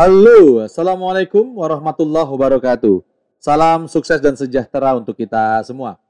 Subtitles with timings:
[0.00, 3.04] Halo, Assalamualaikum warahmatullahi wabarakatuh.
[3.36, 6.00] Salam sukses dan sejahtera untuk kita semua.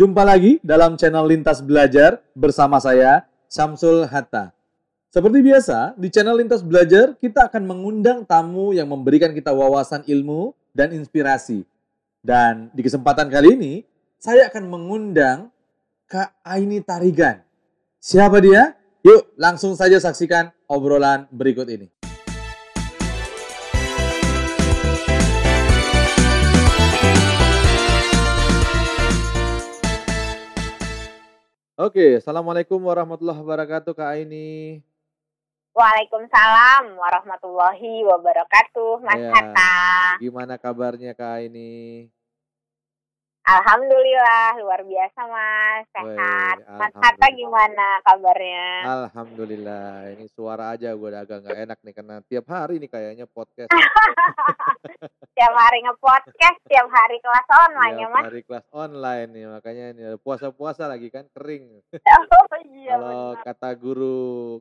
[0.00, 4.48] Jumpa lagi dalam channel Lintas Belajar bersama saya, Samsul Hatta.
[5.12, 10.56] Seperti biasa, di channel Lintas Belajar kita akan mengundang tamu yang memberikan kita wawasan ilmu
[10.72, 11.68] dan inspirasi.
[12.24, 13.74] Dan di kesempatan kali ini,
[14.16, 15.52] saya akan mengundang
[16.08, 17.44] Kak Aini Tarigan.
[18.00, 18.72] Siapa dia?
[19.04, 22.03] Yuk, langsung saja saksikan obrolan berikut ini.
[31.74, 34.78] Oke, Assalamualaikum warahmatullahi wabarakatuh Kak Aini.
[35.74, 39.74] Waalaikumsalam warahmatullahi wabarakatuh, Mas Ya, Hatta.
[40.22, 42.14] Gimana kabarnya Kak Aini?
[43.44, 46.56] Alhamdulillah, luar biasa Mas, sehat.
[46.64, 48.68] Mas Hatta gimana kabarnya?
[49.04, 53.28] Alhamdulillah, ini suara aja gue udah agak nggak enak nih karena tiap hari nih kayaknya
[53.28, 53.68] podcast.
[55.36, 58.24] tiap hari nge-podcast, tiap hari kelas online ya Tiap Mas.
[58.24, 61.84] hari kelas online nih makanya ini puasa-puasa lagi kan kering.
[62.54, 64.18] Oh iya Kalau kata guru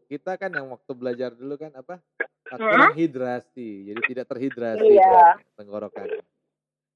[0.07, 2.03] kita kan yang waktu belajar dulu kan apa?
[2.51, 5.39] Kurang hidrasi, jadi tidak terhidrasi Iya.
[5.39, 6.07] kan tenggorokan.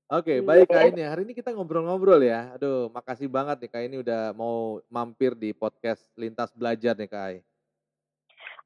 [0.08, 0.46] Oke, Iya.
[0.46, 1.04] baik Kak ini.
[1.04, 2.56] Hari ini kita ngobrol-ngobrol ya.
[2.56, 7.24] Aduh, makasih banget nih Kak ini udah mau mampir di podcast Lintas Belajar nih Kak
[7.28, 7.38] Ai.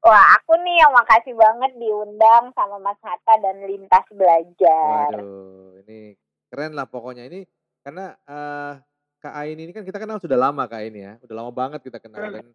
[0.02, 5.10] Wah, aku nih yang makasih banget diundang sama Mas Hatta dan Lintas Belajar.
[5.14, 6.14] Waduh, ini
[6.46, 7.42] keren lah pokoknya ini
[7.82, 8.72] karena eh,
[9.18, 11.98] Kak Ain ini kan kita kenal sudah lama Kak Ain ya, udah lama banget kita
[11.98, 12.34] kenal Hmm.
[12.34, 12.46] dan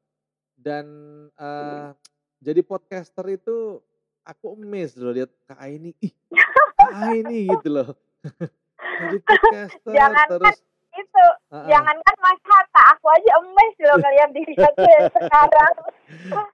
[0.57, 0.85] dan
[1.33, 1.87] eh,
[2.39, 3.83] jadi podcaster itu
[4.23, 6.13] aku emes loh lihat Kak Ain ini, ih
[6.73, 7.91] Kak ini gitu loh.
[8.77, 10.57] jadi podcaster Jangankan terus
[10.89, 15.73] Itu, ah, ah, jangankan Mas Hatta, aku aja emes loh ngeliat diri aku yang sekarang.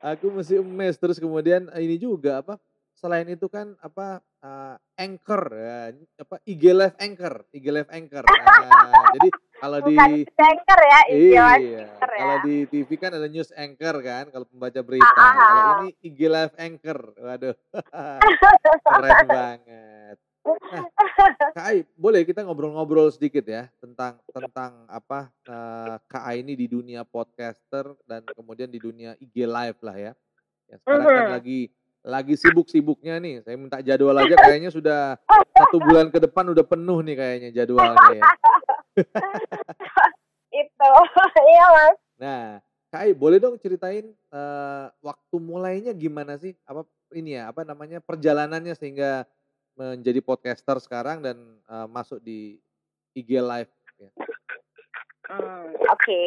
[0.03, 2.59] aku mesti emes terus kemudian eh, ini juga apa
[2.93, 9.09] selain itu kan apa eh, anchor ya apa IG live anchor IG live anchor Ah,
[9.15, 9.95] jadi kalau di
[10.35, 11.83] anchor ya, Iya, iya.
[11.87, 12.19] anchor ya.
[12.19, 15.07] kalau di TV kan ada news anchor kan, kalau pembaca berita.
[15.07, 15.75] Ah, ah, Kalau ah.
[15.79, 17.55] ini IG live anchor, waduh,
[18.83, 20.17] keren banget.
[20.43, 20.83] Nah,
[21.55, 26.67] Kak Ai, boleh kita ngobrol-ngobrol sedikit ya tentang tentang apa eh, Kak Ai ini di
[26.67, 30.11] dunia podcaster dan kemudian di dunia IG live lah ya.
[30.67, 31.71] Ya sekarang kan lagi
[32.03, 33.45] lagi sibuk-sibuknya nih.
[33.47, 35.15] Saya minta jadwal aja kayaknya sudah
[35.55, 38.23] satu bulan ke depan udah penuh nih kayaknya jadwalnya ya.
[40.53, 40.89] itu
[41.53, 42.45] iya mas Nah,
[42.93, 46.53] Kak Ai, boleh dong ceritain eh, waktu mulainya gimana sih?
[46.67, 49.25] Apa ini ya, apa namanya perjalanannya sehingga
[49.73, 52.57] menjadi podcaster sekarang dan eh, masuk di
[53.13, 53.71] IG Live.
[53.97, 54.09] Ya.
[55.23, 56.23] Hmm, oke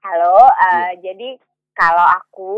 [0.00, 0.36] halo
[0.68, 1.28] eh, jadi
[1.72, 2.54] kalau aku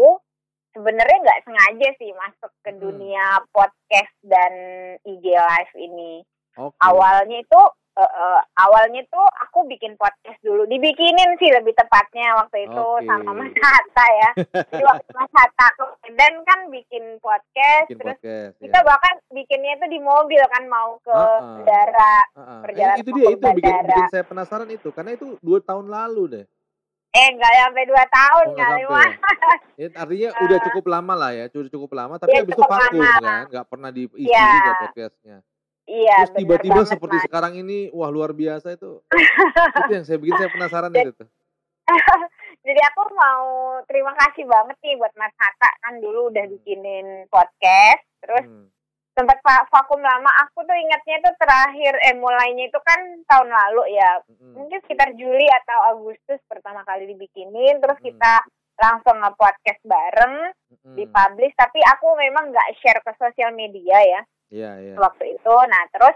[0.72, 2.80] sebenarnya nggak sengaja sih masuk ke Hmm.
[2.80, 4.52] dunia podcast dan
[5.04, 6.24] IG live ini
[6.56, 6.76] Oke.
[6.80, 7.60] awalnya itu
[7.92, 13.04] eh, eh, awalnya tuh aku bikin podcast dulu dibikinin sih lebih tepatnya waktu itu Oke.
[13.04, 14.30] sama Mas Hatta ya
[14.64, 18.52] jadi waktu Mas Hatta ke Medan kan bikin podcast Bikin terus podcast.
[18.58, 18.86] kita ya.
[18.86, 21.40] bahkan bikinnya itu di mobil kan mau ke ah.
[21.60, 22.60] bandara Ah, ah.
[22.60, 26.24] perjalanan Eh, itu dia itu bikin, bikin saya penasaran itu karena itu dua tahun lalu
[26.30, 26.46] deh.
[27.12, 29.12] eh nggak sampai dua tahun Oh, kali mas
[29.74, 32.14] Ya, artinya udah cukup lama lah ya, cukup cukup lama.
[32.16, 33.20] Tapi Iya, habis itu vakum lama.
[33.20, 34.48] kan, nggak pernah diisi Iya.
[34.54, 35.36] juga podcastnya.
[35.84, 37.24] Iya Terus tiba-tiba seperti Mas.
[37.24, 39.02] sekarang ini, wah luar biasa itu.
[39.78, 41.28] itu yang saya bikin saya penasaran Jadi- itu tuh.
[42.62, 43.46] jadi aku mau
[43.84, 46.52] terima kasih banget nih buat Mas Hatta kan dulu udah Hmm.
[46.52, 48.70] bikinin podcast terus Hmm.
[49.12, 53.92] sempat va- vakum lama aku tuh ingatnya itu terakhir eh mulainya itu kan tahun lalu
[53.92, 54.54] ya Mm-mm.
[54.56, 58.06] mungkin sekitar Juli atau Agustus pertama kali dibikinin terus Hmm.
[58.06, 58.34] kita
[58.78, 60.34] langsung nge-podcast bareng
[60.70, 60.94] Mm-mm.
[60.96, 64.20] dipublish tapi aku memang nggak share ke sosial media ya
[64.52, 64.94] Iya, iya.
[64.94, 66.12] waktu itu nah terus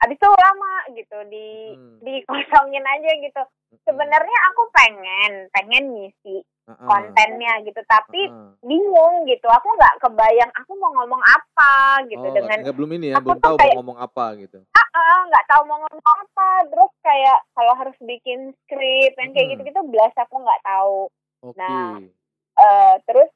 [0.00, 1.98] abis itu lama gitu di Hmm.
[2.00, 3.42] dikosongin aja gitu
[3.82, 6.40] sebenarnya aku pengen pengen ngisi
[6.80, 8.50] kontennya gitu tapi Heeh.
[8.62, 11.72] bingung gitu aku nggak kebayang aku mau ngomong apa
[12.06, 14.24] gitu Oh, dengan nggak belum ini ya, aku belum tuh tahu kayak- mau ngomong apa
[14.38, 14.58] gitu.
[14.70, 19.44] ah ah, nggak tahu mau ngomong apa terus kayak kalau harus bikin skrip yang kayak
[19.44, 19.52] Hmm.
[19.52, 21.10] gitu gitu belas aku nggak tahu
[21.42, 21.56] Oke.
[21.56, 21.98] Nah,
[22.52, 23.30] Eh, terus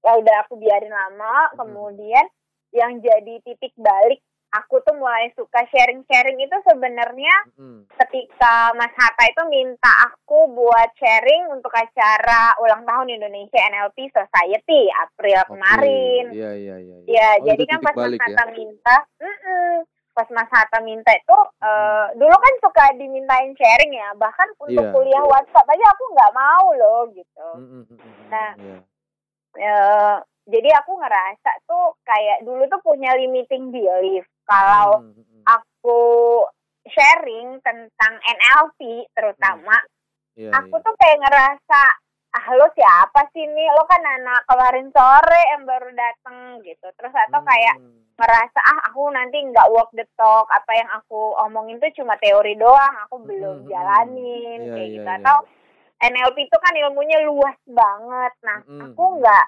[0.00, 1.56] ya udah aku biarin lama Hmm.
[1.58, 2.26] kemudian
[2.72, 4.20] yang jadi titik balik
[4.52, 7.88] aku tuh mulai suka sharing-sharing itu sebenarnya Mm-mm.
[7.96, 14.92] ketika Mas Hatta itu minta aku buat sharing untuk acara ulang tahun Indonesia NLP Society
[14.92, 15.56] April Oke.
[15.56, 16.24] kemarin.
[16.36, 16.96] Iya, iya, iya.
[17.00, 17.08] iya.
[17.08, 18.20] Ya, Oh, jadi kan pas Mas ya.
[18.20, 19.72] Hatta minta, mm-mm,
[20.12, 24.92] pas Mas Hatta minta itu, eh, dulu kan suka dimintain sharing ya, bahkan untuk Iya.
[24.92, 27.48] kuliah WhatsApp aja aku nggak mau loh gitu.
[27.56, 28.78] Mm-mm, mm-mm, Nah, iya.
[29.52, 35.42] Eh, jadi aku ngerasa tuh kayak dulu tuh punya limiting belief kalau Hmm, hmm, hmm.
[35.44, 36.00] aku
[36.84, 39.78] sharing tentang NLP terutama
[40.32, 40.82] Iya, aku iya.
[40.82, 41.82] tuh kayak ngerasa
[42.32, 47.12] ah lo siapa sih nih lo kan anak kemarin sore yang baru dateng gitu terus
[47.12, 48.00] atau kayak Hmm.
[48.12, 52.56] ngerasa ah aku nanti nggak walk the talk apa yang aku omongin tuh cuma teori
[52.56, 55.18] doang aku Hmm, belum hmm, jalanin Iya, kayak iya, gitu iya.
[55.20, 55.36] atau
[56.02, 59.16] NLP itu kan ilmunya luas banget nah Hmm, aku hmm.
[59.20, 59.44] nggak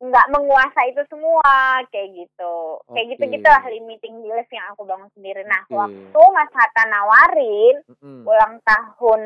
[0.00, 3.12] nggak menguasai itu semua kayak gitu kayak Oke.
[3.12, 5.76] gitu gitulah limiting belief yang aku bangun sendiri nah Oke.
[5.76, 8.24] waktu Mas Hatta nawarin Mm-mm.
[8.24, 9.20] ulang tahun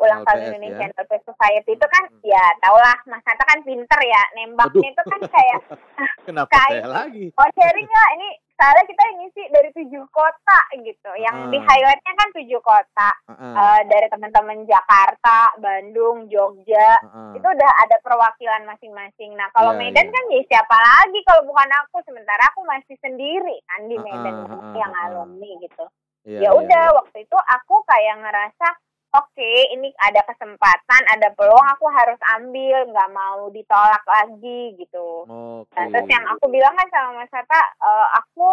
[0.00, 0.88] ulang tahun LPS Indonesia ya.
[0.88, 2.20] Enterprise Society itu kan Hmm.
[2.22, 4.92] ya tau lah Mas Hatta kan pinter ya nembaknya Aduh.
[4.92, 5.58] itu kan kayak
[6.26, 7.26] Kenapa kayak- lagi?
[7.30, 11.48] oh sharing nggak ini soalnya kita ngisi dari tujuh kota gitu yang Ah.
[11.48, 17.32] di highlightnya kan tujuh kota Heeh, Eh, dari teman-teman Jakarta Bandung Jogja heeh.
[17.34, 20.12] itu udah ada perwakilan masing-masing nah kalau Iya, Medan iya.
[20.12, 24.34] kan ya siapa lagi kalau bukan aku sementara aku masih sendiri kan di Ah, Medan
[24.38, 25.84] ah, ah, yang alumni gitu
[26.22, 26.94] Iya, ya iya, udah iya.
[26.94, 28.68] waktu itu aku kayak ngerasa
[29.10, 35.74] oke ini ada kesempatan ada peluang aku harus ambil nggak mau ditolak lagi gitu Oke.
[35.74, 38.46] nah, terus yang aku bilang kan sama Mas Hatta eh, aku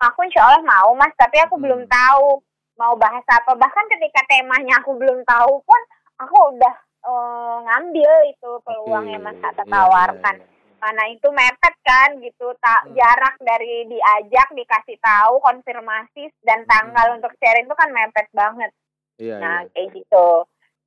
[0.00, 1.64] aku insya Allah mau Mas tapi aku Hmm.
[1.64, 2.40] belum tahu
[2.76, 5.80] mau bahas apa bahkan ketika temanya aku belum tahu pun
[6.16, 9.12] aku udah eh, ngambil itu peluang Oke.
[9.12, 10.58] yang Mas Hatta Iya, tawarkan iya, iya.
[10.80, 12.92] mana itu mepet kan gitu tak Hmm.
[12.92, 17.16] jarak dari diajak dikasih tahu konfirmasi dan tanggal Hmm.
[17.20, 18.72] untuk sharing itu kan mepet banget
[19.20, 19.70] Iya, nah iya.
[19.70, 20.26] kayak gitu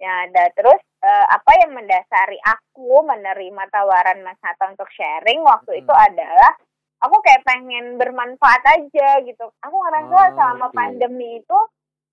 [0.01, 5.77] ya ada terus eh, apa yang mendasari aku menerima tawaran Mas Hatta untuk sharing waktu
[5.77, 5.81] Hmm.
[5.85, 6.51] itu adalah
[6.99, 10.75] aku kayak pengen bermanfaat aja gitu aku ngerasa Oh, selama oke.
[10.75, 11.59] pandemi itu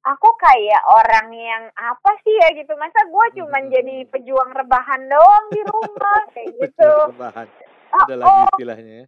[0.01, 3.73] aku kayak orang yang apa sih ya gitu masa gue cuman Hmm.
[3.73, 7.47] jadi pejuang rebahan doang di rumah kayak gitu Rebahan.
[7.91, 9.07] Oh, Ada lagi oh, istilahnya ya.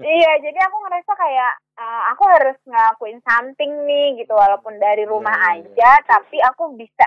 [0.00, 5.34] Iya jadi aku ngerasa kayak uh, aku harus ngelakuin something nih gitu walaupun dari rumah
[5.34, 7.06] Iya, iya, aja tapi aku bisa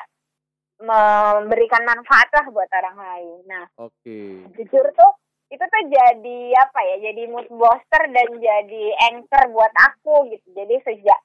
[0.75, 4.43] memberikan manfaat lah buat orang lain nah Oke.
[4.59, 5.11] jujur tuh
[5.47, 10.75] itu tuh jadi apa ya jadi mood booster dan jadi anchor buat aku gitu jadi
[10.83, 11.19] sejak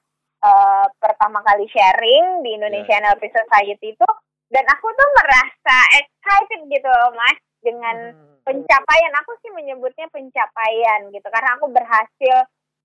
[0.45, 3.17] uh, pertama kali sharing di Indonesian Iya.
[3.17, 4.09] LP Society itu
[4.51, 8.41] dan aku tuh merasa excited gitu loh mas dengan Hmm.
[8.43, 12.37] pencapaian aku sih menyebutnya pencapaian gitu karena aku berhasil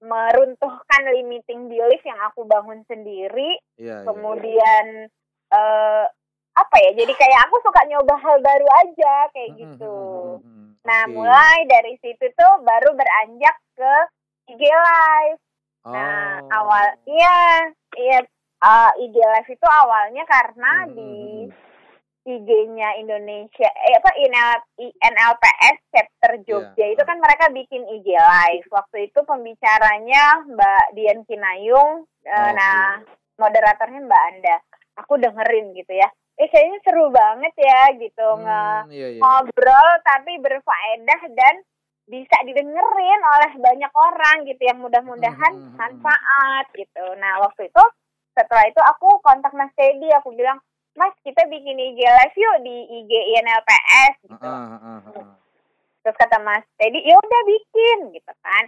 [0.04, 4.04] meruntuhkan limiting belief yang aku bangun sendiri iya.
[4.04, 5.10] kemudian
[5.50, 6.06] eh
[6.56, 9.98] apa ya jadi kayak aku suka nyoba hal baru aja kayak Hmm, gitu
[10.40, 10.68] hmm, hmm.
[10.84, 13.94] nah mulai dari situ tuh baru beranjak ke
[14.52, 15.40] IG live
[15.86, 16.50] nah Oh.
[16.52, 17.38] awal iya
[17.96, 18.20] iya
[18.58, 21.16] eh, IG live itu awalnya karena Hmm, di.
[22.26, 24.58] IG-nya Indonesia eh apa INL,
[24.98, 26.94] NLPS chapter Jogja Iya.
[26.94, 32.52] itu kan mereka bikin IG live waktu itu pembicaranya Mbak Dian Kinayung eh, Oke.
[32.52, 32.98] nah
[33.38, 34.56] moderatornya Mbak Anda
[34.96, 39.22] aku dengerin gitu ya eh kayaknya seru banget ya gitu nge Hmm, iya, iya.
[39.22, 41.56] ngobrol tapi berfaedah dan
[42.06, 45.78] bisa didengerin oleh banyak orang gitu yang mudah-mudahan Hmm, hmm, hmm, hmm.
[45.80, 47.06] manfaat gitu.
[47.18, 47.84] Nah waktu itu
[48.34, 50.60] setelah itu aku kontak Mas Teddy aku bilang
[50.96, 54.40] Mas kita bikin IG live yuk di IG INLPS gitu.
[54.40, 55.28] Heeh, heeh, heeh.
[56.02, 58.64] Terus kata Mas Teddy ya udah bikin gitu kan.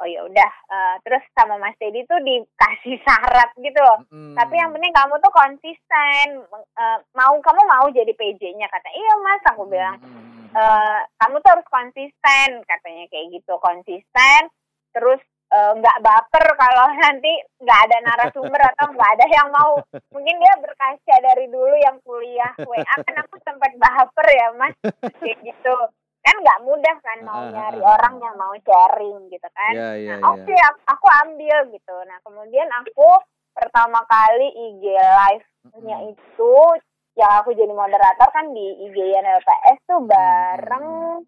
[0.00, 4.00] Oh ya udah Eh, terus sama Mas Teddy tuh dikasih syarat gitu loh.
[4.08, 4.32] Hmm.
[4.32, 6.26] Tapi yang penting kamu tuh konsisten.
[6.52, 8.88] Eh, mau kamu mau jadi PJ-nya kata.
[8.88, 10.56] Iya Mas aku bilang hmm.
[10.56, 14.48] eh, kamu tuh harus konsisten katanya kayak gitu konsisten
[14.92, 15.20] terus
[15.52, 19.78] eh, nggak baper kalau nanti nggak ada narasumber atau nggak ada yang mau.
[20.12, 24.74] Mungkin dia berkaca dari dulu yang kuliah WA kan aku sempat baper ya mas.
[25.20, 25.76] Kayak gitu.
[26.22, 29.72] Kan nggak mudah kan mau Ah, ah, nyari ah, orang yang mau sharing gitu kan.
[29.74, 31.96] Iya, iya, nah, oke aku, aku ambil gitu.
[32.06, 33.10] Nah kemudian aku
[33.52, 36.10] pertama kali IG live-nya Hmm.
[36.16, 36.54] itu
[37.12, 41.20] yang aku jadi moderator kan di IG LPS tuh bareng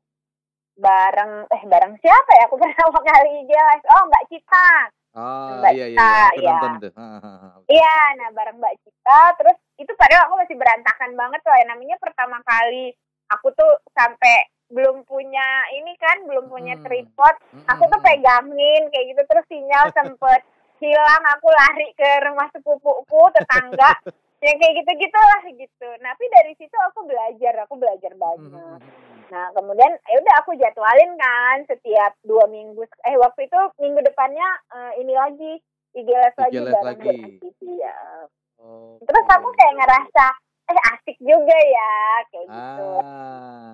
[0.77, 4.71] bareng eh bareng siapa ya aku pertama kali IG live oh Mbak Cita
[5.15, 6.51] Oh, Mbak iya, iya, Cita, iya.
[6.51, 6.59] Ya.
[6.91, 7.53] heeh.
[7.71, 11.97] iya nah bareng Mbak Cita terus itu padahal aku masih berantakan banget tuh ya namanya
[11.97, 12.91] pertama kali
[13.31, 16.83] aku tuh sampai belum punya ini kan belum punya Hmm.
[16.83, 20.41] tripod Hmm, aku tuh hmm, pegangin kayak gitu terus sinyal sempet
[20.83, 23.95] hilang aku lari ke rumah sepupuku tetangga
[24.45, 28.79] yang kayak gitu gitulah gitu tapi dari situ aku belajar aku belajar banyak.
[29.27, 34.45] Nah kemudian ya udah aku jadwalin kan setiap dua minggu eh waktu itu minggu depannya
[34.71, 35.53] eh, ini lagi
[35.93, 37.17] IG live lagi IG live bareng lagi.
[37.25, 37.97] Astiti, ya
[38.57, 39.05] Oke.
[39.05, 40.27] terus aku kayak ngerasa
[40.65, 41.93] eh asik juga ya
[42.27, 43.73] kayak gitu Ah.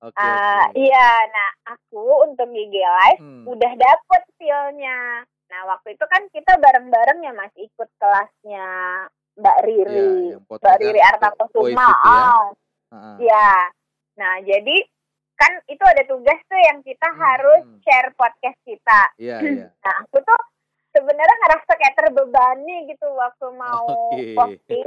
[0.00, 0.16] Oke.
[0.16, 0.32] Eh,
[0.64, 0.80] oke.
[0.80, 3.44] iya, nah aku untuk IG Live Hmm.
[3.44, 5.20] udah dapet feel-nya.
[5.46, 8.64] Nah, waktu itu kan kita bareng-bareng ya Mas ikut kelasnya
[9.36, 10.12] Mbak Iya, Riri.
[10.40, 11.60] podcast Mbak Riri kan, Artakusuma.
[11.60, 12.24] voice itu ya.
[12.24, 12.48] ah.
[12.90, 13.16] Heeh.
[13.20, 13.48] Iya.
[14.18, 14.76] Nah, jadi
[15.36, 17.78] kan itu ada tugas tuh yang kita Hmm, harus hmm.
[17.84, 19.00] share podcast kita.
[19.16, 19.66] Iya, iya.
[19.72, 20.40] Nah, aku tuh
[20.90, 24.34] sebenarnya ngerasa kayak terbebani gitu waktu mau Oke.
[24.36, 24.86] posting.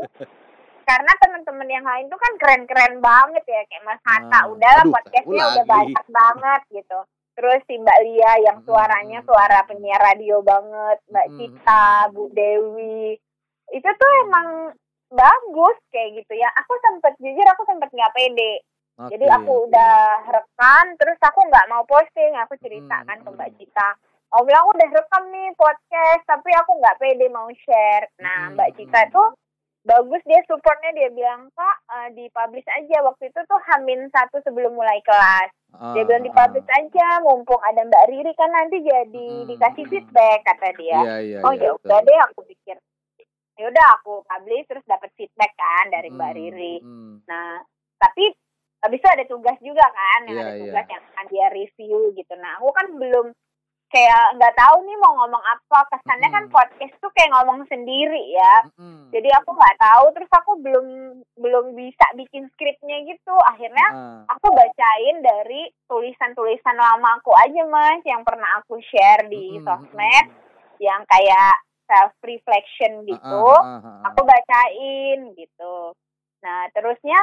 [0.84, 4.44] Karena teman-teman yang lain tuh kan keren-keren banget ya kayak Mas Hatta.
[4.44, 7.00] Ah, Udahlah aduh, podcastnya udah banyak banget gitu.
[7.34, 9.68] Terus si Mbak Lia yang Hmm, suaranya hmm, suara hmm.
[9.72, 13.18] penyiar radio banget, Mbak Hmm, Cita, Bu Dewi.
[13.74, 14.48] Itu tuh emang
[15.10, 16.52] bagus kayak gitu ya.
[16.62, 18.62] Aku sempet jujur aku sempet nggak pede.
[18.94, 19.96] Jadi Oke, aku udah
[20.30, 22.34] rekam, terus aku nggak mau posting.
[22.46, 23.36] Aku cerita Hmm, kan ke hmm.
[23.36, 23.90] Mbak Cita.
[24.30, 28.06] Aku bilang udah rekam nih podcast, tapi aku nggak pede mau share.
[28.22, 29.14] Nah, Hmm, Mbak hmm, Cita hmm.
[29.14, 29.30] tuh
[29.84, 34.72] bagus dia supportnya dia bilang kak eh, dipublish aja waktu itu tuh hamin satu sebelum
[34.72, 35.52] mulai kelas
[35.92, 39.84] dia Ah, bilang ah, dipublish aja mumpung ada Mbak Riri kan nanti jadi Hmm, dikasih
[39.84, 39.92] hmm.
[39.92, 42.80] feedback kata dia Iya, iya, oh iya, ya udah deh aku pikir
[43.54, 47.14] ya udah aku publish terus dapat feedback kan dari Mbak Hmm, Riri hmm.
[47.28, 47.60] Nah,
[48.00, 48.24] tapi
[48.84, 50.62] habis itu ada tugas juga kan, yang Iya, ada iya.
[50.68, 52.34] tugas yang akan dia review gitu.
[52.36, 53.28] Nah, aku kan belum
[53.94, 55.80] kayak nggak tahu nih mau ngomong apa.
[55.94, 56.56] Kesannya kan Mm-mm.
[56.58, 58.56] podcast tuh kayak ngomong sendiri ya.
[58.74, 59.14] Mm-mm.
[59.14, 60.86] Jadi aku nggak tahu, terus aku belum
[61.38, 63.36] belum bisa bikin skripnya gitu.
[63.54, 69.62] Akhirnya Ah, aku bacain dari tulisan-tulisan lama aku aja mas, yang pernah aku share di
[69.62, 70.28] mm-mm, sosmed,
[70.82, 71.54] yang kayak
[71.86, 74.10] self reflection gitu ah, ah.
[74.10, 75.94] aku bacain gitu.
[76.42, 77.20] Nah terusnya,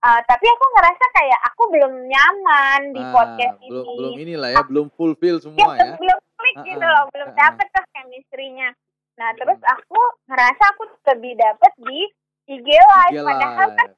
[0.00, 3.96] uh, tapi aku ngerasa kayak aku belum nyaman di Ah, podcast belum ini.
[3.96, 5.94] belum inilah ya, belum fulfill Ya, semua ya.
[5.94, 8.68] belum, belum klik Ah, gitu ah, loh, belum dapet tuh chemistry-nya.
[9.18, 12.00] Nah terus aku ngerasa aku lebih dapet di
[12.48, 13.96] IG live, IG padahal kan, Live.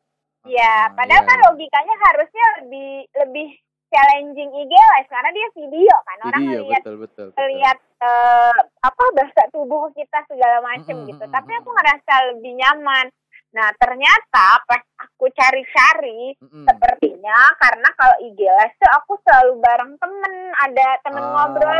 [0.48, 1.44] ya, Ah, padahal iya, kan iya.
[1.46, 3.48] logikanya harusnya lebih lebih
[3.90, 7.26] challenging IG live karena dia video kan, orang Video ngeliat betul betul.
[7.30, 7.46] betul.
[7.50, 11.20] lihat eh, apa bahasa tubuh kita segala macem Mm-mm, gitu.
[11.20, 13.06] mm-mm, Tapi aku ngerasa lebih nyaman.
[13.50, 16.64] Nah ternyata pas aku cari-cari Mm-mm.
[16.64, 21.78] sepertinya karena kalau IG live tuh aku selalu bareng temen, ada temen ngobrol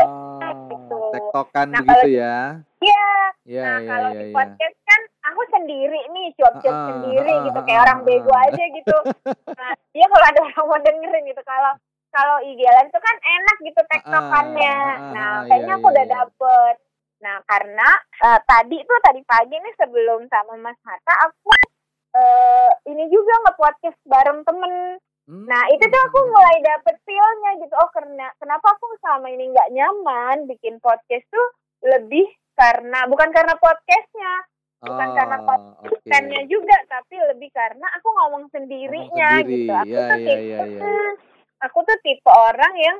[0.67, 1.01] gitu.
[1.11, 2.37] Tektokan Nah, begitu kalau- ya.
[2.81, 3.07] Iya.
[3.41, 4.35] Iya, nah iya, kalau iya, di iya.
[4.37, 8.33] podcast kan aku sendiri nih cuap-cuap Ah, sendiri ah, gitu ah, kayak ah, orang bego
[8.37, 8.97] aja gitu.
[9.49, 11.73] Nah, iya kalau ada orang mau dengerin gitu kalau
[12.11, 14.77] kalau IG live itu kan enak gitu tektokannya.
[14.77, 16.75] Ah, ah, Nah, ah, kayaknya iya, aku iya, udah dapet.
[17.21, 21.49] Nah, karena eh, tadi tuh tadi pagi nih sebelum sama Mas Hatta aku
[22.11, 24.73] eh ini juga nge-podcast bareng temen.
[25.25, 25.45] Hmm.
[25.47, 27.73] Nah, itu tuh aku mulai dapet feel-nya gitu.
[27.73, 31.47] Oh, karena kenapa aku selama ini nggak nyaman bikin podcast tuh
[31.81, 34.33] lebih karena bukan karena podcastnya,
[34.81, 36.51] bukan karena Oh, kontennya oke.
[36.51, 39.55] juga, tapi lebih karena aku ngomong sendirinya Ngomong sendiri.
[39.63, 39.73] gitu.
[39.73, 40.99] Aku Ya, tuh ya, tipe, ya, ya.
[41.69, 42.97] Aku tuh tipe orang yang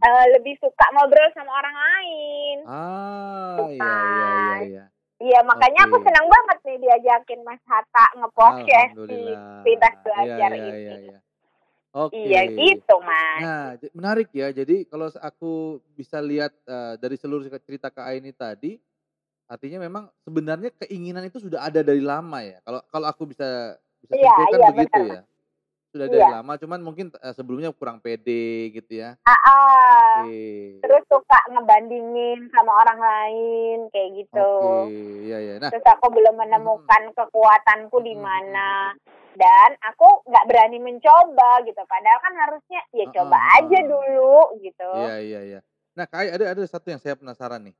[0.00, 2.56] eh, lebih suka ngobrol sama orang lain.
[2.64, 4.30] Ah, iya, iya,
[4.62, 4.84] iya,
[5.20, 5.38] iya.
[5.38, 6.06] Iya, makanya aku Oke.
[6.10, 9.62] senang banget nih diajakin Mas Hatta nge-podcast di Alhamdulillah.
[9.62, 10.80] Lintas Iya, Belajar iya, ini.
[10.82, 11.18] iya, iya.
[11.94, 12.18] Oke.
[12.18, 13.42] Iya gitu, Mas.
[13.46, 14.50] Nah, menarik ya.
[14.50, 18.74] Jadi kalau aku bisa lihat eh, dari seluruh cerita Kak ini tadi,
[19.46, 22.58] artinya memang sebenarnya keinginan itu sudah ada dari lama ya.
[22.66, 25.22] Kalau kalau aku bisa bisa Iya, simpulkan iya, begitu benar, ya.
[25.94, 26.42] Sudah dari Iya.
[26.42, 29.14] lama, cuman mungkin eh, sebelumnya kurang pede gitu ya.
[29.22, 30.26] Ah.
[30.26, 30.82] Oke.
[30.82, 34.50] terus suka ngebandingin sama orang lain kayak gitu.
[34.90, 35.54] Oke, iya ya.
[35.62, 38.90] Nah, Terus aku belum menemukan kekuatanku di mana
[39.38, 41.78] dan aku nggak berani mencoba gitu.
[41.86, 43.86] Padahal kan harusnya ya coba ah, aja ah.
[43.86, 44.34] dulu
[44.66, 44.90] gitu.
[44.98, 45.60] iya iya iya.
[45.94, 47.76] Nah, Kak Ai, ada ada satu yang saya penasaran nih.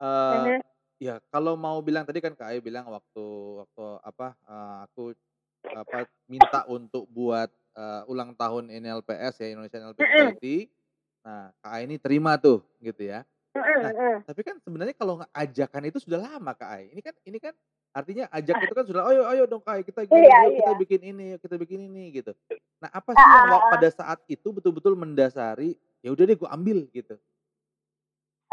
[0.00, 0.60] Eh, Mhm.
[0.96, 3.24] ya kalau mau bilang tadi kan Kak Ai bilang waktu
[3.60, 5.12] waktu apa eh, aku
[5.72, 10.10] apa minta untuk buat eh, ulang tahun NLPS ya Indonesian NLP Mm-mm.
[10.12, 10.56] Society.
[11.24, 13.24] Nah, Kak Ai ini terima tuh gitu ya.
[13.54, 14.20] Nah.
[14.22, 16.92] Tapi kan sebenarnya kalau ajakan itu sudah lama Kak Ai.
[16.92, 17.54] Ini kan ini kan
[17.94, 20.78] artinya ajak itu kan sudah ayo ayo dong Kak Ai kita gini, Iya, kita iya.
[20.78, 22.36] bikin ini, kita bikin ini gitu.
[22.82, 23.70] Nah, apa Ah, sih yang ah, wa- ah.
[23.72, 27.16] pada saat itu betul-betul mendasari ya udah deh gue ambil gitu.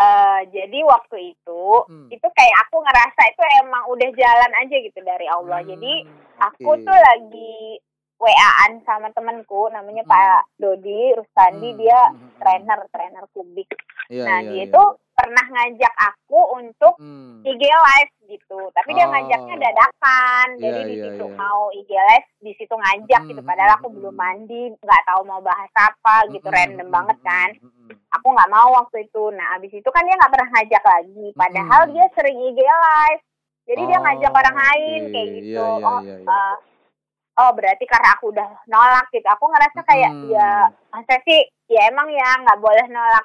[0.02, 2.10] Eh, jadi waktu itu Hmm.
[2.10, 5.62] itu kayak aku ngerasa itu emang udah jalan aja gitu dari Allah.
[5.62, 6.82] Jadi Hmm, aku oke.
[6.82, 7.78] tuh lagi
[8.22, 10.14] WA-an sama temenku namanya Mm-mm.
[10.14, 12.38] Pak Dodi Rustandi Hmm, dia hmm, hmm, hmm.
[12.38, 13.70] trainer trainer kubik.
[14.10, 14.64] Iya, nah iya, dia iya.
[14.70, 14.84] itu
[15.22, 17.46] pernah ngajak aku untuk Hmm.
[17.46, 18.60] IG live gitu.
[18.74, 19.62] Tapi dia ngajaknya Oh.
[19.62, 20.48] dadakan.
[20.58, 21.38] Iya, Jadi di iya, situ iya.
[21.38, 23.42] mau IG live, di situ ngajak gitu.
[23.42, 24.20] Mm, Padahal aku belum mm.
[24.20, 27.50] mandi, nggak tahu mau bahas apa gitu, Mm-mm, random banget kan.
[28.12, 29.24] Aku nggak mau waktu itu.
[29.32, 31.28] Nah abis itu kan dia nggak pernah ngajak lagi.
[31.34, 33.22] Padahal dia sering IG live.
[33.62, 35.12] Jadi dia ngajak orang Oh, lain oke.
[35.14, 35.62] kayak Iya, gitu.
[35.62, 36.28] iya, oh, iya, iya.
[36.34, 36.56] eh,
[37.38, 40.28] oh berarti karena aku udah nolak gitu aku ngerasa kayak Hmm.
[40.28, 40.50] ya
[40.92, 43.24] masa sih ya emang ya nggak boleh nolak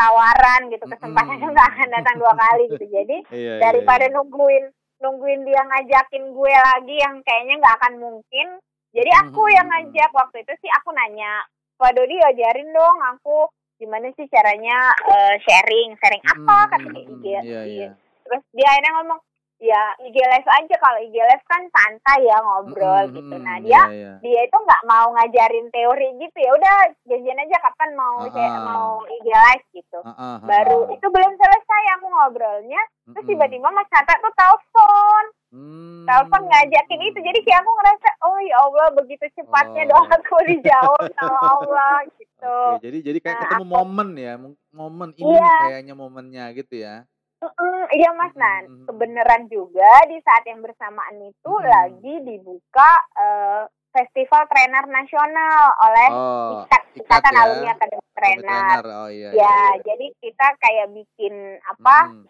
[0.00, 1.52] tawaran gitu kesempatannya Mm-mm.
[1.52, 4.14] nggak akan datang dua kali gitu jadi Iya, iya, daripada iya.
[4.16, 4.64] nungguin
[5.00, 8.48] nungguin dia ngajakin gue lagi yang kayaknya nggak akan mungkin
[8.90, 11.44] jadi aku yang ngajak waktu itu sih aku nanya
[11.76, 13.48] Pak Dodi ajarin dong aku
[13.80, 17.16] gimana sih caranya eh, sharing sharing apa katanya mm-mm.
[17.16, 17.88] IG Iya, iya.
[18.24, 19.20] terus dia akhirnya ngomong
[19.60, 23.44] ya IG live aja kalau IG live kan santai ya ngobrol Mm-mm, gitu mm-mm.
[23.44, 24.12] nah dia iya.
[24.18, 26.74] dia itu nggak mau ngajarin teori gitu ya udah
[27.04, 28.64] janjian aja kapan mau kayak Ah.
[28.64, 30.94] mau IG live gitu ah, ah, baru ah.
[30.96, 36.06] itu belum selesai aku ngobrolnya terus tiba-tiba Mas Hatta tuh telepon Hmm.
[36.06, 40.06] telepon ngajakin itu jadi kayak aku ngerasa oh ya Allah begitu cepatnya Oh.
[40.06, 44.32] doaku dijawab sama Allah gitu Oke, jadi jadi kayak Nah, ketemu aku- momen ya,
[44.70, 45.54] momen ini Iya.
[45.60, 47.02] kayaknya momennya gitu ya.
[47.40, 48.84] Mm, iya mas, nah Mm-mm.
[48.84, 51.72] kebenaran juga di saat yang bersamaan itu Mm-mm.
[51.72, 53.64] lagi dibuka eh,
[53.96, 57.40] festival trainer nasional oleh Oh, IKAT, IKAT Ikatan ya.
[57.40, 58.44] Alumni Akademi Trainer.
[58.44, 58.84] Trainer.
[58.92, 59.28] Oh iya.
[59.32, 59.80] Ya, iya, iya.
[59.88, 62.24] jadi kita kayak bikin apa Mm-mm.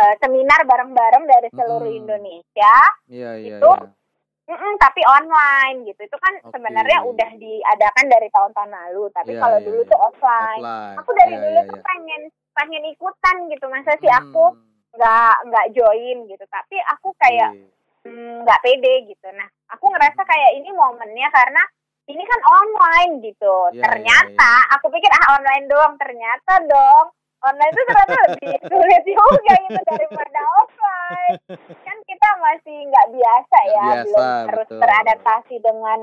[0.00, 2.00] eh, seminar bareng-bareng dari seluruh Mm-mm.
[2.00, 3.88] Indonesia, Iya, iya, itu iya.
[4.44, 6.00] Mm-mm, tapi online gitu.
[6.04, 6.52] Itu kan Oke.
[6.52, 9.88] sebenarnya udah diadakan dari tahun-tahun lalu, tapi Iya, kalau iya, dulu iya.
[9.88, 10.60] tuh offline.
[10.60, 10.96] Offline.
[11.00, 11.86] Aku dari Iya, dulu iya, tuh iya.
[11.88, 12.22] pengen
[12.54, 14.60] pengen ikutan gitu, masa sih aku Hmm,
[14.94, 16.44] nggak nggak join gitu.
[16.46, 18.06] Tapi aku kayak oke.
[18.06, 19.26] mm, nggak pede gitu.
[19.32, 21.62] Nah, aku ngerasa kayak ini momennya karena
[22.04, 23.56] ini kan online gitu.
[23.72, 24.28] Iya, ternyata
[24.60, 24.72] iya, iya.
[24.76, 27.06] aku pikir ah online doang, ternyata dong
[27.44, 31.36] online itu ternyata lebih sulit juga gitu daripada offline.
[31.86, 34.80] Kan kita masih nggak biasa ya, biasa, belum harus betul.
[34.80, 35.98] beradaptasi dengan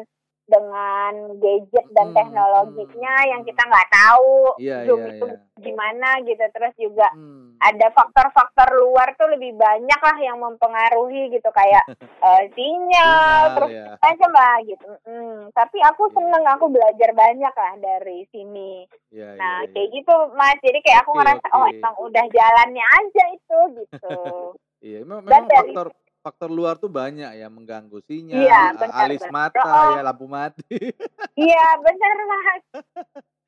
[0.52, 3.32] dengan gadget dan Mm-mm, teknologinya mm-mm.
[3.32, 5.40] yang kita nggak tahu Iya, Zoom iya, itu iya.
[5.58, 6.44] gimana gitu.
[6.52, 7.56] Terus juga Hmm.
[7.58, 11.86] ada faktor-faktor luar tuh lebih banyak lah yang mempengaruhi gitu kayak
[12.28, 13.86] eh, sinyal, Sinyal, terus ya.
[13.98, 14.88] macam lah gitu.
[15.06, 16.14] Mm, tapi aku Iya.
[16.14, 18.84] seneng aku belajar banyak lah dari sini.
[19.10, 19.72] Iya, Nah iya, iya.
[19.72, 20.58] kayak gitu mas.
[20.60, 21.72] Jadi kayak aku Oke, ngerasa oh oke.
[21.72, 24.20] emang udah jalannya aja itu gitu.
[24.82, 25.88] Iya, memang, memang faktor
[26.22, 29.34] faktor luar tuh banyak ya mengganggu sinyal, Iya, benar, alis benar.
[29.34, 30.64] mata Oh, ya lampu mati.
[31.36, 32.62] Iya bener mas.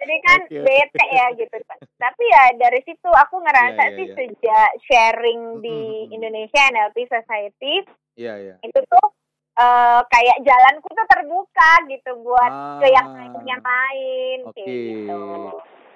[0.03, 0.59] Jadi kan oke.
[0.65, 1.57] bete ya gitu.
[1.95, 4.15] Tapi ya dari situ aku ngerasa Iya, iya, sih iya.
[4.17, 6.13] sejak sharing di Mm, mm, mm.
[6.17, 7.73] Indonesia NLP Society
[8.17, 8.55] Iya, iya.
[8.59, 9.05] itu tuh
[9.53, 14.65] eh, kayak jalanku tuh terbuka gitu buat ke yang Ah, lain yang lain Oke.
[14.65, 15.21] gitu.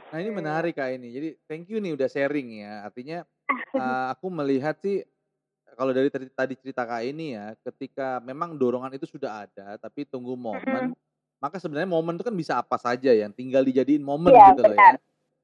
[0.07, 0.39] Nah ini Hmm.
[0.39, 1.07] menarik kak ini.
[1.11, 2.85] Jadi thank you nih udah sharing ya.
[2.85, 3.25] Artinya
[3.75, 5.01] eh, aku melihat sih
[5.77, 10.03] kalau dari tadi, tadi cerita kak ini ya, ketika memang dorongan itu sudah ada, tapi
[10.09, 10.97] tunggu momen,
[11.37, 14.77] maka sebenarnya momen itu kan bisa apa saja ya, tinggal dijadiin momen Iya, gitu loh
[14.77, 14.93] ya,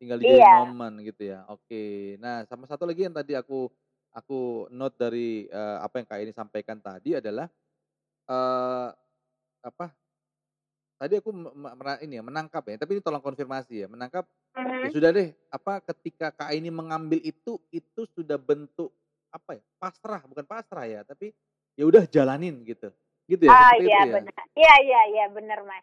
[0.01, 0.51] tinggal dijadiin Iya.
[0.51, 1.45] momen gitu ya.
[1.53, 2.17] Oke.
[2.17, 3.69] Nah sama satu lagi yang tadi aku
[4.13, 7.47] aku note dari eh, apa yang kak ini sampaikan tadi adalah
[8.29, 8.89] eh
[9.63, 9.87] apa?
[10.99, 11.29] Tadi aku
[12.05, 14.23] ini ya menangkap ya, tapi ini tolong konfirmasi ya, menangkap
[14.81, 14.93] ya Mhm.
[14.93, 18.93] sudah deh apa ketika kak ini mengambil itu itu sudah bentuk
[19.33, 21.33] apa ya pasrah bukan pasrah ya tapi
[21.73, 22.93] ya udah jalanin gitu
[23.25, 24.33] gitu ya seperti iya ya benar.
[24.53, 25.81] Iya iya iya benar mas.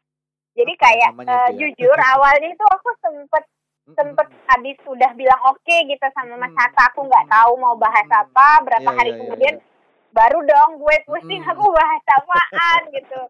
[0.55, 1.59] Jadi Apa ya kayak itu ya?
[1.59, 3.45] jujur awalnya itu aku sempet
[3.89, 6.53] Mm, sempet mm, habis udah bilang oke gitu sama Mas.
[6.55, 9.67] Hatta aku nggak tahu mau bahas apa berapa Iya, hari iya, iya, kemudian iya.
[10.15, 13.21] baru dong gue pusing aku bahas apaan gitu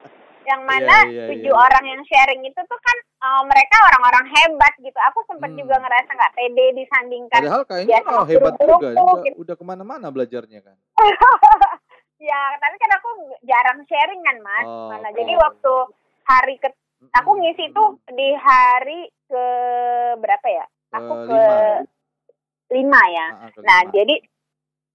[0.50, 1.62] yang mana Iya, iya, tujuh iya.
[1.62, 5.58] orang yang sharing itu tuh kan eh, mereka orang-orang hebat gitu aku sempat Hmm.
[5.58, 8.90] juga ngerasa nggak pede disandingkan padahal kayaknya biasa oh, hebat juga udah,
[9.22, 9.36] gitu.
[9.38, 10.76] udah ke mana-mana belajarnya kan
[12.20, 13.08] ya tapi kan aku
[13.42, 15.16] jarang sharing kan mas Oh, mana oke.
[15.16, 15.72] jadi waktu
[16.24, 16.68] hari ke
[17.12, 17.40] aku Mm-mm.
[17.40, 19.44] ngisi tuh di hari ke
[20.16, 21.56] berapa ya aku ke Kelima.
[22.70, 23.92] lima ya Ah, ah, Nah, kelima.
[23.92, 24.14] jadi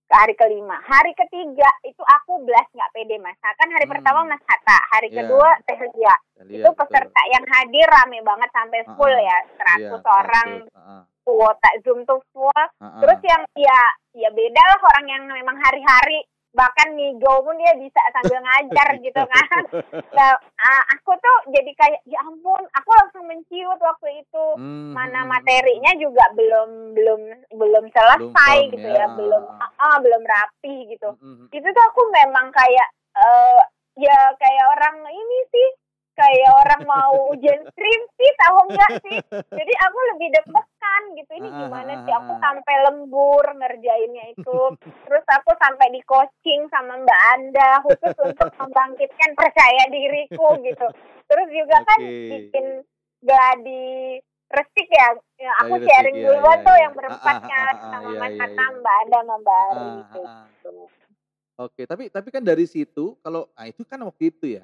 [0.05, 3.33] ke hari kelima, hari ketiga itu aku belas nggak pede mas.
[3.41, 3.93] Nah, kan hari Hmm.
[3.97, 5.17] pertama mas Hatta, hari Iya.
[5.23, 6.15] kedua Teh Lia.
[6.35, 6.79] Saya Itu lihat, betul.
[6.79, 9.17] peserta yang hadir rame banget sampai full ah.
[9.19, 9.37] ya,
[9.81, 12.53] Iya, 100 orang 100, ah, ah, kuota Zoom tuh full.
[12.53, 13.01] ah, ah.
[13.01, 13.79] Terus yang ya
[14.13, 16.21] ya beda lah orang yang memang hari-hari
[16.55, 19.61] bahkan ngigo pun dia bisa sambil ngajar gitu kan.
[20.15, 25.27] Nah, ah, aku tuh jadi kayak ya ampun, aku langsung menciut waktu itu Hmm, mana
[25.27, 27.21] hmm, materinya juga belum belum
[27.59, 29.03] belum selesai firm gitu ya.
[29.03, 31.11] ya, belum ah, ah, belum rapi gitu.
[31.19, 33.61] hmm, hmm, Itu tuh aku memang kayak eh
[33.95, 35.67] ya kayak orang ini sih
[36.15, 39.17] kayak orang mau ujian skripsi tahu nggak sih?
[39.31, 42.41] Jadi aku lebih deg-degan gitu ini Ah, gimana ah, sih ah, aku ah.
[42.41, 44.59] sampai lembur ngerjainnya itu.
[44.79, 50.87] Terus aku sampai di coaching sama Mbak Anda khusus untuk membangkitkan percaya diriku gitu.
[51.27, 52.27] Terus juga kan Oke.
[52.31, 52.65] bikin
[53.25, 55.09] gladi resik ya,
[55.41, 56.83] ya aku resik, sharing iya, duluan iya, tuh iya.
[56.85, 58.75] yang berempat Ah, ah, kan ah, ah, sama iya, Mas iya, Hatta, iya.
[58.77, 60.21] Mbak Anda, sama Mbak Ari Ah, gitu.
[60.21, 60.45] ah, ah.
[61.55, 64.63] Oke, tapi tapi kan dari situ kalau ah itu kan waktu itu ya.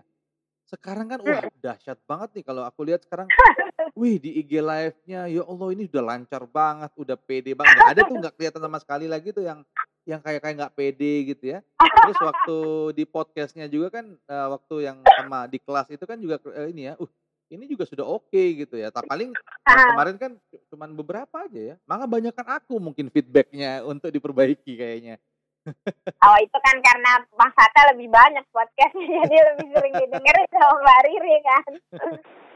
[0.71, 3.27] Sekarang kan wah dahsyat banget nih kalau aku lihat sekarang
[3.99, 7.75] wih di IG live-nya ya Allah ini udah lancar banget, udah pede banget.
[7.75, 9.59] Nggak ada tuh nggak kelihatan sama sekali lagi tuh yang
[10.07, 11.59] yang kayak kayak nggak pede gitu ya.
[11.77, 12.59] Terus waktu
[12.95, 16.91] di podcastnya juga kan uh, waktu yang sama di kelas itu kan juga uh, ini
[16.91, 17.11] ya, uh
[17.51, 18.87] ini juga sudah oke okay, gitu ya.
[18.95, 20.31] Tak paling uh, kemarin kan
[20.71, 21.75] cuman beberapa aja ya.
[21.83, 25.19] Maka banyak kan aku mungkin feedbacknya untuk diperbaiki kayaknya.
[26.25, 30.99] Oh itu kan karena Bang Sata lebih banyak podcastnya jadi lebih sering didengerin sama Mbak
[31.05, 31.71] Riri kan.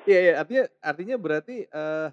[0.06, 2.10] Iya, iya artinya artinya berarti uh,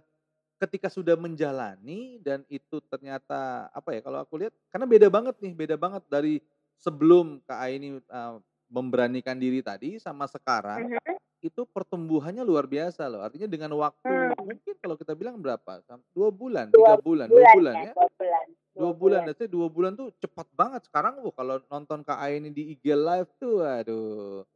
[0.61, 5.53] ketika sudah menjalani dan itu ternyata apa ya kalau aku lihat karena beda banget nih
[5.53, 6.39] beda banget dari
[6.79, 8.39] sebelum Kak ini uh,
[8.73, 11.17] memberanikan diri tadi sama sekarang uh -huh.
[11.45, 13.21] itu pertumbuhannya luar biasa loh.
[13.21, 14.41] Artinya dengan waktu hmm.
[14.41, 15.85] mungkin kalau kita bilang berapa?
[16.17, 17.93] Dua bulan tiga bulan, bulan dua bulan ya, ya?
[17.93, 22.25] Dua bulan dua bulan itu dua bulan tuh cepat banget sekarang bu kalau nonton Kak
[22.33, 24.49] ini di IG live tuh aduh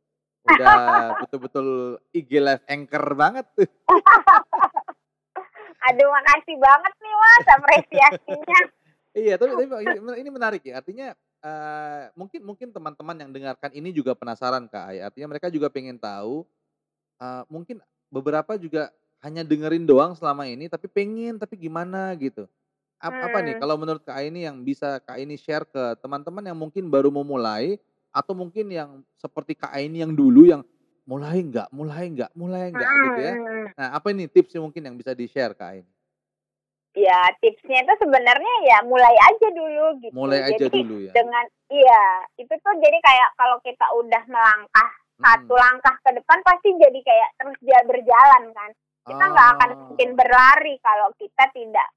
[0.47, 0.73] udah
[1.27, 3.69] betul-betul IG live anchor banget tuh.
[5.87, 8.61] Aduh makasih banget nih mas apresiasinya
[9.23, 10.83] iya tapi, tapi ini menarik ya.
[10.83, 11.15] Artinya
[11.47, 16.43] uh, mungkin mungkin teman-teman yang dengarkan ini juga penasaran kak artinya mereka juga pengen tahu
[17.23, 17.79] uh, mungkin
[18.11, 18.91] beberapa juga
[19.23, 22.51] hanya dengerin doang selama ini tapi pengen tapi gimana gitu
[22.97, 23.61] Ap apa nih hmm.
[23.61, 27.29] kalau menurut Kak ini yang bisa Kak ini share ke teman-teman yang mungkin baru mau
[27.29, 27.77] mulai
[28.09, 30.65] atau mungkin yang seperti Kak ini yang dulu yang
[31.05, 33.35] mulai enggak, mulai enggak, mulai enggak gitu ya.
[33.37, 33.67] Hmm.
[33.77, 35.93] Nah, apa ini tipsnya mungkin yang bisa di-share Kak ini?
[36.97, 40.17] Ya, tipsnya itu sebenarnya ya mulai aja dulu gitu.
[40.17, 41.13] Mulai aja jadi, dulu ya.
[41.13, 42.05] Dengan iya,
[42.41, 45.21] itu tuh jadi kayak kalau kita udah melangkah hmm.
[45.21, 48.71] satu langkah ke depan pasti jadi kayak terus dia berjalan kan.
[49.07, 49.53] Kita nggak oh.
[49.61, 51.89] akan mungkin berlari kalau kita tidak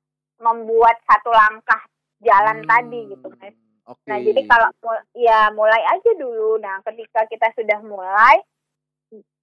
[0.43, 1.79] membuat satu langkah
[2.19, 3.55] jalan hmm, tadi gitu mas.
[3.89, 4.07] Okay.
[4.11, 4.69] Nah jadi kalau
[5.15, 6.59] ya mulai aja dulu.
[6.59, 8.37] Nah ketika kita sudah mulai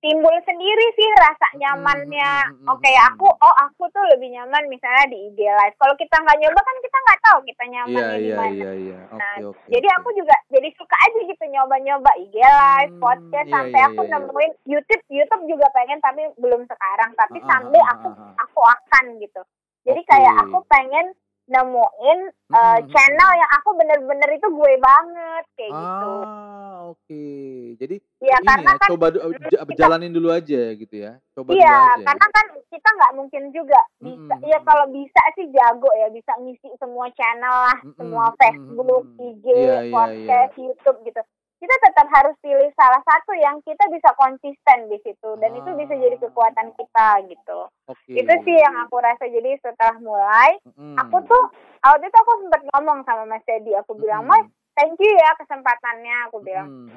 [0.07, 2.33] timbul sendiri sih rasa hmm, nyamannya.
[2.47, 5.77] Hmm, hmm, Oke okay, aku oh aku tuh lebih nyaman misalnya di IG live.
[5.81, 8.47] Kalau kita nggak nyoba kan kita nggak tahu kita nyamannya yeah, di iya, mana.
[8.47, 9.19] Yeah, yeah, yeah.
[9.19, 9.99] nah okay, jadi okay.
[9.99, 14.01] aku juga jadi suka aja gitu nyoba-nyoba IG live, hmm, podcast yeah, sampai yeah, aku
[14.07, 14.69] yeah, nemuin yeah.
[14.71, 17.11] YouTube YouTube juga pengen tapi belum sekarang.
[17.19, 19.43] Tapi uh, sambil uh, aku aku akan gitu.
[19.87, 20.11] Jadi okay.
[20.11, 21.07] kayak aku pengen
[21.47, 26.11] nemuin uh, channel yang aku bener-bener itu gue banget kayak ah, gitu.
[26.11, 26.99] Ah, oke.
[27.07, 27.79] Okay.
[27.79, 31.23] Jadi ya, karena ya, kan, coba kita, jalanin dulu aja gitu ya.
[31.39, 34.35] Coba Iya, aja, karena kan kita nggak mungkin juga bisa.
[34.35, 34.51] Mm -hmm.
[34.51, 37.99] Ya kalau bisa sih jago ya, bisa ngisi semua channel lah, mm -hmm.
[38.03, 40.67] semua Facebook, IG, yeah, podcast, yeah, yeah.
[40.67, 41.23] YouTube gitu
[41.57, 45.59] kita tetap harus pilih salah satu yang kita bisa konsisten di situ dan ah.
[45.65, 47.61] itu bisa jadi kekuatan kita gitu.
[47.89, 48.21] Okay.
[48.21, 51.01] Itu sih yang aku rasa jadi setelah mulai mm.
[51.01, 51.45] aku tuh
[51.81, 54.45] waktu itu aku sempat ngomong sama Mas Teddy aku bilang Mas
[54.77, 56.69] thank you ya kesempatannya aku bilang.
[56.69, 56.89] Mm.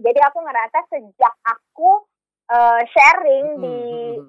[0.00, 2.02] Jadi aku ngerasa sejak aku
[2.50, 3.62] uh, sharing mm.
[3.62, 3.78] di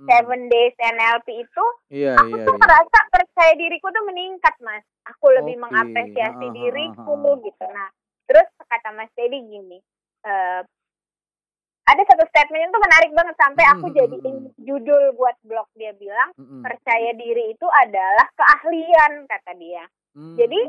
[0.06, 2.62] Seven Days NLP itu, yeah, aku yeah, tuh yeah.
[2.62, 4.84] merasa percaya diriku tuh meningkat mas.
[5.16, 5.64] Aku lebih okay.
[5.64, 7.66] mengapresiasi uh, diriku uh, uh, gitu.
[7.72, 7.90] Nah
[8.32, 9.78] Terus kata Mas Teddy gini,
[10.24, 10.64] uh,
[11.92, 13.98] ada satu statement itu menarik banget sampai aku mm -hmm.
[14.00, 16.62] jadiin judul buat blog dia bilang mm -hmm.
[16.64, 19.84] percaya diri itu adalah keahlian kata dia.
[20.16, 20.36] Mm -hmm.
[20.40, 20.60] Jadi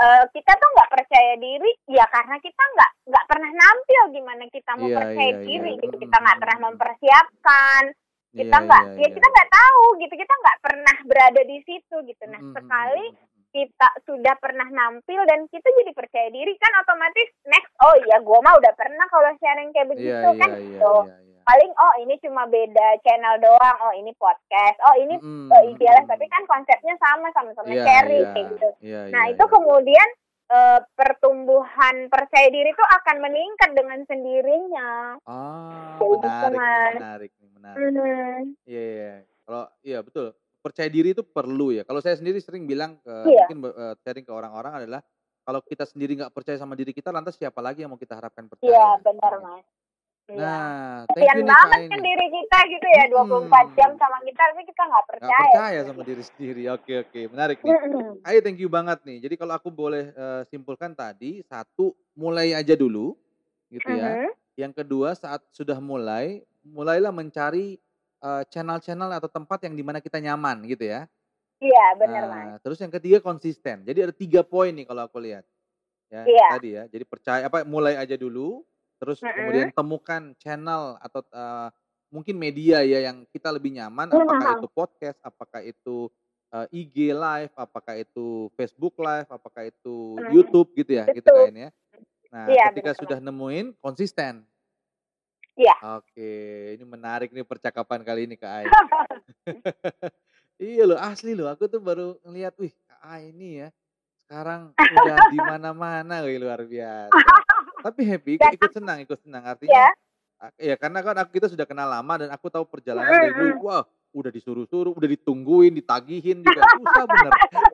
[0.00, 4.72] uh, kita tuh nggak percaya diri ya karena kita nggak nggak pernah nampil gimana kita
[4.76, 5.82] mau yeah, percaya yeah, diri yeah.
[5.84, 7.82] gitu kita nggak pernah mempersiapkan
[8.30, 9.14] kita iya, nggak yeah, yeah, ya yeah.
[9.18, 12.54] kita nggak tahu gitu kita nggak pernah berada di situ gitu nah -hmm.
[12.56, 13.04] sekali
[13.50, 18.38] kita sudah pernah nampil dan kita jadi percaya diri kan otomatis next oh iya gue
[18.38, 21.42] mah udah pernah kalau sharing kayak iya, begitu yeah, kan yeah, gitu yeah, yeah, yeah.
[21.42, 26.06] paling oh ini cuma beda channel doang oh ini podcast oh ini mm, uh, mm,
[26.06, 29.52] tapi kan konsepnya sama sama-sama yeah, sharing yeah, kayak gitu yeah, nah yeah, itu yeah.
[29.58, 30.08] kemudian
[30.54, 37.82] uh, pertumbuhan percaya diri itu akan meningkat dengan sendirinya ah oh, menarik, menarik menarik iya
[37.82, 38.38] mm -hmm.
[38.70, 39.16] yeah, yeah.
[39.42, 40.30] kalau iya betul
[40.60, 41.82] percaya diri itu perlu ya.
[41.88, 43.48] Kalau saya sendiri sering bilang ke iya.
[43.48, 45.00] mungkin uh, sharing ke orang-orang adalah
[45.44, 48.46] kalau kita sendiri nggak percaya sama diri kita, lantas siapa lagi yang mau kita harapkan
[48.46, 48.68] percaya?
[48.68, 49.64] Iya, benar mas.
[50.30, 50.38] Iya.
[50.38, 53.70] Nah, thank you nih banget kan diri kita gitu ya, 24 hmm.
[53.74, 55.26] jam sama kita, tapi kita nggak percaya.
[55.26, 56.62] Gak percaya sama diri sendiri.
[56.70, 57.74] Oke, oke, menarik nih.
[58.30, 59.18] Ayo, thank you banget nih.
[59.26, 63.18] Jadi kalau aku boleh uh, simpulkan tadi, satu, mulai aja dulu,
[63.74, 64.06] gitu ya.
[64.06, 64.32] Uh -huh.
[64.54, 67.80] Yang kedua, saat sudah mulai, mulailah mencari
[68.52, 71.08] channel-channel atau tempat yang di mana kita nyaman gitu ya.
[71.60, 72.60] Iya benar nah, mas.
[72.64, 73.84] Terus yang ketiga konsisten.
[73.84, 75.44] Jadi ada tiga poin nih kalau aku lihat.
[76.08, 76.48] Ya iya.
[76.56, 76.84] tadi ya.
[76.88, 78.64] Jadi percaya apa mulai aja dulu.
[78.96, 79.36] Terus mm -hmm.
[79.36, 81.68] kemudian temukan channel atau uh,
[82.08, 84.08] mungkin media ya yang kita lebih nyaman.
[84.08, 84.60] Apakah mm -hmm.
[84.64, 86.08] itu podcast, apakah itu
[86.56, 90.32] uh, IG live, apakah itu Facebook live, apakah itu mm -hmm.
[90.32, 91.36] YouTube gitu ya, gitu Betul.
[91.36, 91.70] gitu kayaknya.
[92.30, 93.00] Nah, iya, ketika benar.
[93.04, 94.46] sudah nemuin konsisten
[95.60, 95.76] Iya.
[96.00, 96.32] Oke,
[96.80, 98.66] ini menarik nih percakapan kali ini Kak Ai.
[100.72, 101.52] iya loh, asli loh.
[101.52, 103.68] Aku tuh baru ngeliat, wih Kak Ai ini ya.
[104.24, 107.12] Sekarang udah di mana-mana, wih luar biasa.
[107.84, 109.44] Tapi happy, ikut, ikut senang, ikut senang.
[109.44, 109.92] Artinya,
[110.40, 110.48] ya.
[110.56, 113.68] ya karena kan aku, kita sudah kenal lama dan aku tahu perjalanan dari dulu.
[113.68, 113.84] Wah,
[114.16, 116.64] udah disuruh-suruh, udah ditungguin, ditagihin juga.
[116.72, 117.32] Susah bener.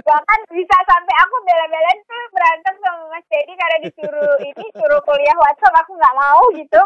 [0.00, 5.36] Bahkan bisa sampai aku bela-belain tuh berantem sama Mas Dedi karena disuruh ini suruh kuliah
[5.38, 6.80] WhatsApp aku nggak mau gitu.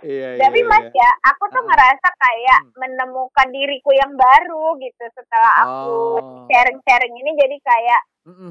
[0.00, 1.02] Iya, iya, Tapi Mas iya.
[1.04, 2.72] ya, aku tuh ngerasa kayak Hmm.
[2.76, 6.46] menemukan diriku yang baru gitu setelah aku Oh.
[6.46, 8.00] sharing-sharing ini jadi kayak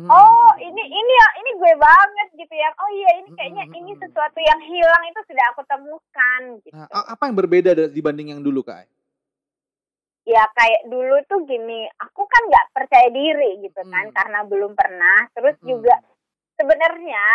[0.08, 2.70] oh ini ini ya ini gue banget gitu ya.
[2.78, 6.76] Oh iya ini kayaknya ini sesuatu yang hilang itu sudah aku temukan gitu.
[6.76, 8.88] Nah, apa yang berbeda da- dibanding yang dulu Kak?
[10.26, 14.14] Ya kayak dulu tuh gini aku kan nggak percaya diri gitu kan Mm.
[14.14, 15.68] karena belum pernah terus Mm.
[15.68, 15.96] juga
[16.56, 17.26] sebenarnya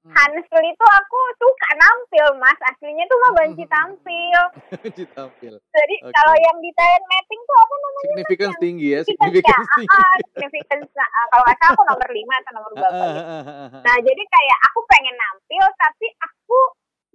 [0.00, 0.14] Mm.
[0.14, 3.72] Hansel itu aku suka nampil mas aslinya tuh mah benci Mm.
[3.72, 4.40] tampil
[4.88, 5.54] Ditampil.
[5.58, 6.12] jadi Oke.
[6.12, 9.90] kalau yang di talent mapping tuh apa namanya Significance yang tinggi ya, significance ya tinggi.
[9.90, 13.26] ah, ah, significance ah, kalau nggak salah aku nomor lima atau nomor berapa gitu ah,
[13.26, 13.80] ah, ah, ah.
[13.82, 16.58] nah jadi kayak aku pengen nampil tapi aku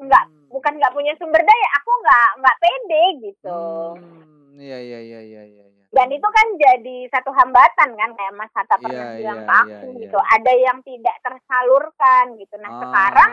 [0.02, 0.48] nggak Hmm.
[0.50, 3.62] bukan nggak punya sumber daya aku nggak nggak pede gitu
[3.96, 5.66] Hmm, iya iya iya iya iya.
[5.68, 5.86] iya.
[5.92, 9.54] dan itu kan jadi satu hambatan kan kayak Mas Hatta pernah Iya, bilang iya, ke
[9.64, 10.28] aku iya, gitu iya.
[10.36, 13.32] ada yang tidak tersalurkan gitu nah Ah, sekarang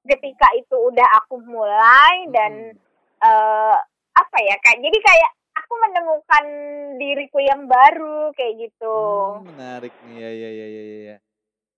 [0.00, 2.88] ketika itu udah aku mulai dan mm,
[3.20, 3.76] eh
[4.10, 6.44] apa ya kayak jadi kayak aku menemukan
[6.96, 8.98] diriku yang baru kayak gitu
[9.38, 11.16] hmm, menarik nih ya ya ya ya ya.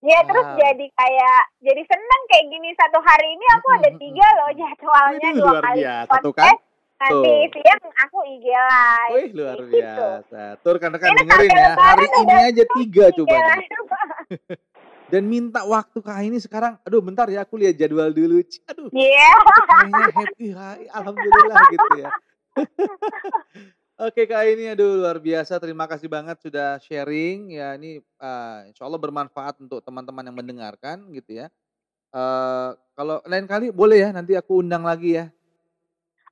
[0.02, 0.58] ya terus Wow.
[0.58, 5.52] jadi kayak jadi seneng kayak gini satu hari ini aku ada tiga loh jadwalnya dua
[5.61, 6.54] kali biasa tuh kan.
[7.03, 9.71] Nanti siang aku IG live Wih luar gitu.
[9.75, 10.43] biasa.
[10.62, 11.71] Tuh rekan-rekan Ini dengerin ya.
[11.75, 13.37] Hari ini aja tiga IG coba.
[15.12, 16.81] Dan minta waktu Kak ini sekarang.
[16.88, 18.41] Aduh bentar ya aku lihat jadwal dulu.
[18.41, 19.29] Aduh Iya.
[19.69, 20.83] kayaknya happy hai.
[20.88, 22.09] Alhamdulillah gitu ya.
[24.09, 25.61] Oke Kak ini aduh luar biasa.
[25.61, 27.77] Terima kasih banget sudah sharing ya.
[27.77, 31.53] Ini eh, insya Allah bermanfaat untuk teman-teman yang mendengarkan gitu ya.
[32.12, 35.29] Eh kalau lain kali boleh ya nanti aku undang lagi ya.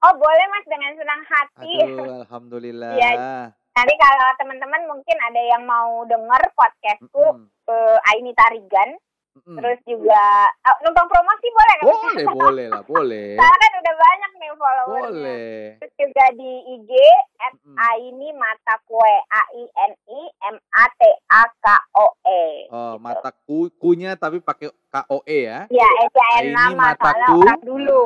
[0.01, 1.75] Oh boleh mas dengan senang hati.
[1.85, 2.93] Aduh alhamdulillah.
[2.97, 3.53] Iya.
[3.77, 8.99] Nanti kalau teman-teman mungkin ada yang mau denger podcastku Mm-mm, eh, Aini Tarigan,
[9.40, 10.25] terus juga
[10.66, 11.85] eh, numpang promosi boleh kan?
[11.87, 13.29] Boleh boleh lah boleh.
[13.38, 15.03] Sekarang kan udah banyak nih followernya.
[15.07, 15.55] Boleh.
[15.79, 16.90] Terus juga di IG
[17.40, 17.77] at Mm-mm.
[17.79, 21.66] Aini Mata Kue A I N I M A T A K
[21.97, 22.45] O E.
[22.71, 23.03] Oh, gitu.
[23.03, 25.71] mata ku, kunya tapi pakai KOE ya.
[25.71, 27.38] Ya, ejain Aini nama mataku.
[27.43, 28.01] orang dulu.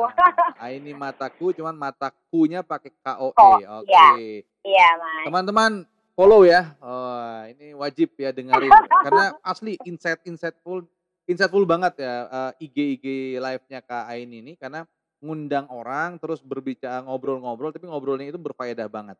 [0.57, 3.33] Nah, ini mataku cuman matakunya pakai KOE.
[3.37, 3.89] Oh, Oke.
[3.89, 4.09] iya.
[4.65, 5.25] Iya mas.
[5.29, 5.71] Teman-teman
[6.17, 6.73] follow ya.
[6.81, 8.69] Oh, ini wajib ya dengerin
[9.05, 10.21] karena asli insight
[11.25, 13.05] insightful banget ya eh, IG IG
[13.41, 14.85] live-nya Kak Aini ini karena
[15.21, 19.17] ngundang orang terus berbicara ngobrol-ngobrol tapi ngobrolnya itu berfaedah banget.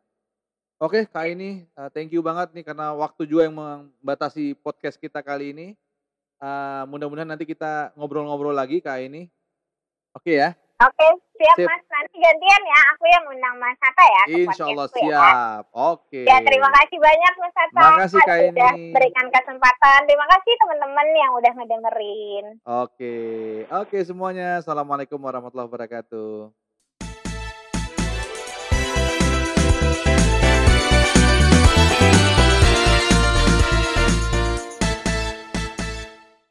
[0.76, 5.24] Oke, Kak Aini, eh, thank you banget nih karena waktu juga yang membatasi podcast kita
[5.24, 5.68] kali ini.
[6.36, 9.32] Eh, mudah-mudahan nanti kita ngobrol-ngobrol lagi Kak Aini.
[10.12, 10.52] Oke ya.
[10.76, 11.08] Oke,
[11.40, 11.64] siap, Sip.
[11.64, 11.80] mas.
[11.88, 12.80] Nanti gantian ya.
[12.92, 14.22] Aku yang undang Mas Hatta ya.
[14.28, 14.92] Insya Allah ya.
[14.92, 15.62] siap.
[15.72, 16.20] Oke.
[16.28, 17.80] Ya, terima kasih banyak Mas Hatta.
[17.80, 18.92] Makasih, Kak Sudah Eni.
[18.92, 19.98] berikan kesempatan.
[20.04, 22.44] Terima kasih teman-teman yang udah ngedengerin.
[22.68, 23.16] Oke.
[23.72, 24.60] Oke semuanya.
[24.60, 26.65] Assalamualaikum warahmatullahi wabarakatuh.